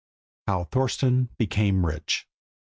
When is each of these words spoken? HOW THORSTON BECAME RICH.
HOW 0.47 0.63
THORSTON 0.63 1.29
BECAME 1.37 1.85
RICH. 1.85 2.27